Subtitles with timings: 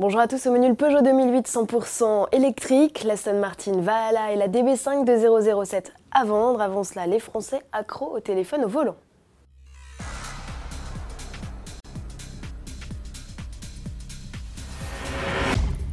[0.00, 4.36] Bonjour à tous, au menu le Peugeot 2008 100% électrique, la Aston Martin Valhalla et
[4.36, 6.62] la DB5 de 007 à vendre.
[6.62, 8.96] Avant cela, les Français accros au téléphone au volant.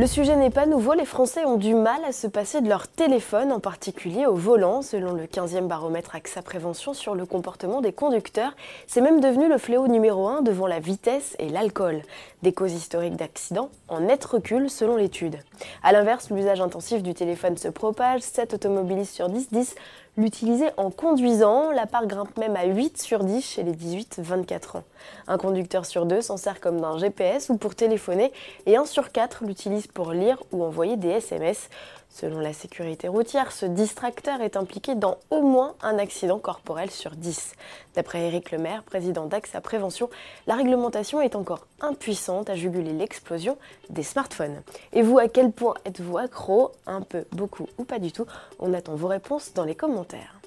[0.00, 2.88] Le sujet n'est pas nouveau, les Français ont du mal à se passer de leur
[2.88, 7.92] téléphone, en particulier au volant, selon le 15e baromètre AXA Prévention sur le comportement des
[7.92, 8.56] conducteurs.
[8.86, 12.00] C'est même devenu le fléau numéro 1 devant la vitesse et l'alcool.
[12.40, 15.36] Des causes historiques d'accidents en net recul selon l'étude.
[15.82, 19.74] A l'inverse, l'usage intensif du téléphone se propage, 7 automobilistes sur 10 10
[20.16, 21.70] l'utiliser en conduisant.
[21.70, 24.84] La part grimpe même à 8 sur 10 chez les 18-24 ans.
[25.28, 28.32] Un conducteur sur deux s'en sert comme d'un GPS ou pour téléphoner
[28.66, 31.68] et 1 sur 4 l'utilise pour lire ou envoyer des SMS.
[32.12, 37.12] Selon la sécurité routière, ce distracteur est impliqué dans au moins un accident corporel sur
[37.12, 37.52] 10.
[37.94, 40.10] D'après Éric Lemaire, président d'AXA Prévention,
[40.46, 43.56] la réglementation est encore impuissante à juguler l'explosion
[43.90, 44.60] des smartphones.
[44.92, 46.72] Et vous, à quel point êtes-vous accro?
[46.86, 48.26] Un peu, beaucoup ou pas du tout?
[48.58, 50.40] On attend vos réponses dans les commentaires.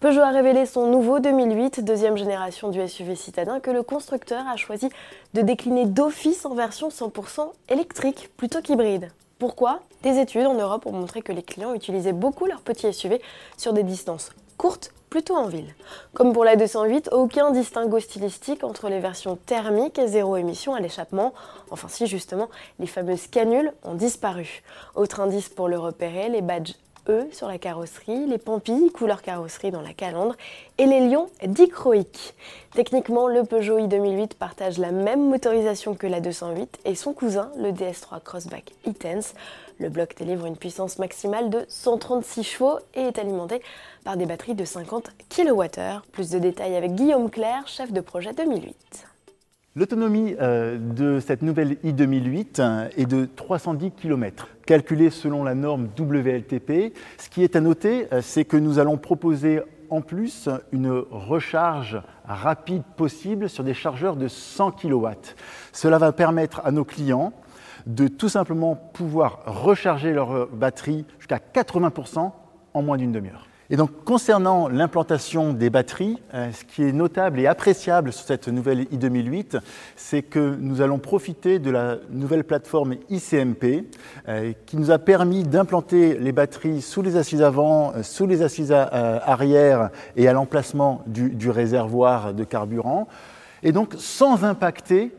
[0.00, 4.56] Peugeot a révélé son nouveau 2008, deuxième génération du SUV citadin, que le constructeur a
[4.56, 4.88] choisi
[5.34, 9.10] de décliner d'office en version 100% électrique plutôt qu'hybride.
[9.42, 13.20] Pourquoi Des études en Europe ont montré que les clients utilisaient beaucoup leur petit SUV
[13.56, 15.74] sur des distances courtes, plutôt en ville.
[16.14, 20.80] Comme pour la 208, aucun distinguo stylistique entre les versions thermiques et zéro émission à
[20.80, 21.34] l'échappement.
[21.72, 24.62] Enfin si justement, les fameuses canules ont disparu.
[24.94, 26.76] Autre indice pour le repérer, les badges
[27.08, 30.36] E sur la carrosserie, les Pampilles couleur carrosserie dans la calandre
[30.78, 32.34] et les lions dichroïques.
[32.74, 37.70] Techniquement, le Peugeot i2008 partage la même motorisation que la 208 et son cousin, le
[37.70, 39.34] DS3 Crossback e-Tense.
[39.80, 43.62] Le bloc délivre une puissance maximale de 136 chevaux et est alimenté
[44.04, 46.02] par des batteries de 50 kWh.
[46.12, 49.06] Plus de détails avec Guillaume Claire, chef de projet 2008.
[49.74, 55.88] L'autonomie euh, de cette nouvelle i2008 euh, est de 310 km, calculée selon la norme
[55.98, 56.94] WLTP.
[57.18, 59.60] Ce qui est à noter, euh, c'est que nous allons proposer
[59.90, 65.08] en plus une recharge rapide possible sur des chargeurs de 100 kW.
[65.72, 67.32] Cela va permettre à nos clients
[67.86, 72.30] de tout simplement pouvoir recharger leur batterie jusqu'à 80%
[72.74, 73.46] en moins d'une demi-heure.
[73.72, 78.48] Et donc, concernant l'implantation des batteries, euh, ce qui est notable et appréciable sur cette
[78.48, 79.60] nouvelle i2008,
[79.96, 83.86] c'est que nous allons profiter de la nouvelle plateforme ICMP
[84.28, 88.42] euh, qui nous a permis d'implanter les batteries sous les assises avant, euh, sous les
[88.42, 93.08] assises arrière et à l'emplacement du, du réservoir de carburant.
[93.62, 95.12] Et donc, sans impacter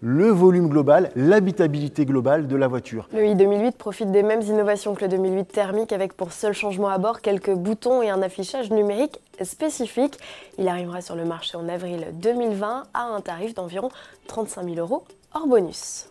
[0.00, 3.08] le volume global, l'habitabilité globale de la voiture.
[3.12, 6.98] Le i2008 profite des mêmes innovations que le 2008 thermique avec pour seul changement à
[6.98, 10.18] bord quelques boutons et un affichage numérique spécifique.
[10.58, 13.90] Il arrivera sur le marché en avril 2020 à un tarif d'environ
[14.26, 16.08] 35 000 euros hors bonus.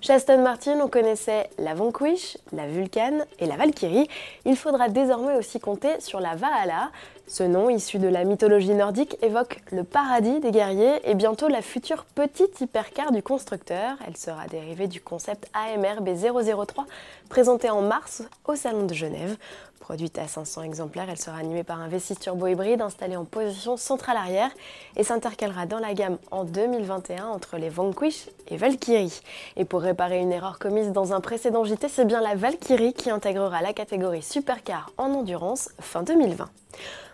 [0.00, 4.08] Chez Aston Martin, on connaissait la Vanquish, la Vulcan et la Valkyrie.
[4.44, 6.90] Il faudra désormais aussi compter sur la Valhalla.
[7.28, 11.60] Ce nom, issu de la mythologie nordique, évoque le paradis des guerriers et bientôt la
[11.60, 13.96] future petite hypercar du constructeur.
[14.06, 16.84] Elle sera dérivée du concept AMR B003
[17.28, 19.36] présenté en mars au Salon de Genève.
[19.80, 23.76] Produite à 500 exemplaires, elle sera animée par un V6 turbo hybride installé en position
[23.76, 24.50] centrale arrière
[24.96, 29.20] et s'intercalera dans la gamme en 2021 entre les Vanquish et Valkyrie.
[29.56, 33.10] Et pour réparer une erreur commise dans un précédent JT, c'est bien la Valkyrie qui
[33.10, 36.48] intégrera la catégorie supercar en endurance fin 2020.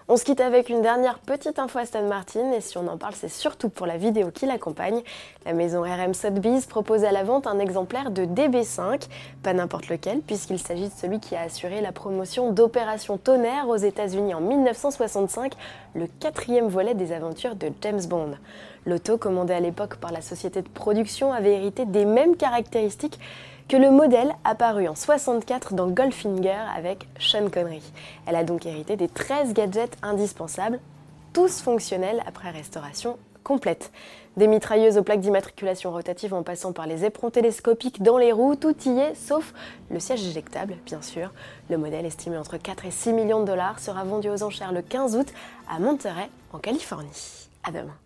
[0.09, 3.15] On se quitte avec une dernière petite info Aston Martin et si on en parle
[3.15, 5.01] c'est surtout pour la vidéo qui l'accompagne.
[5.47, 9.07] La maison RM Sotheby's propose à la vente un exemplaire de DB5,
[9.45, 13.77] pas n'importe lequel puisqu'il s'agit de celui qui a assuré la promotion d'Opération Tonnerre aux
[13.77, 15.55] États-Unis en 1965,
[15.95, 18.33] le quatrième volet des aventures de James Bond.
[18.87, 23.21] L'auto, commandé à l'époque par la société de production, avait hérité des mêmes caractéristiques
[23.69, 27.83] que le modèle apparu en 64 dans Goldfinger avec Sean Connery.
[28.27, 30.81] Elle a donc hérité des 13 gadgets indispensables,
[31.33, 33.93] tous fonctionnels après restauration complète.
[34.37, 38.57] Des mitrailleuses aux plaques d'immatriculation rotative en passant par les éperons télescopiques dans les roues,
[38.57, 39.53] tout y est, sauf
[39.91, 41.33] le siège éjectable, bien sûr.
[41.69, 44.83] Le modèle estimé entre 4 et 6 millions de dollars sera vendu aux enchères le
[44.83, 45.29] 15 août
[45.69, 47.49] à Monterey, en Californie.
[47.65, 47.97] À demain.